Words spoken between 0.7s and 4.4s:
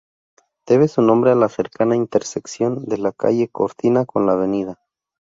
su nombre a la cercana intersección de la calle Cortina con la